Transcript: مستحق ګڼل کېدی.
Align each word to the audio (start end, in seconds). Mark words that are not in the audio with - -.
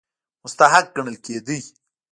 مستحق 0.43 0.85
ګڼل 0.95 1.15
کېدی. 1.25 1.59